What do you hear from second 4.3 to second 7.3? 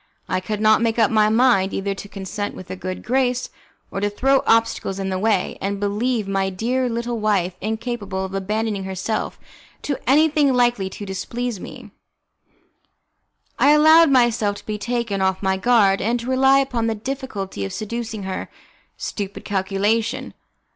obstacles in the way, and, believing my dear little